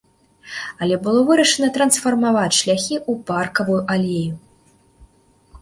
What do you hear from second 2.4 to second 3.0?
шляхі